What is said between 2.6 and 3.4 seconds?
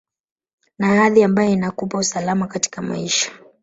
maisha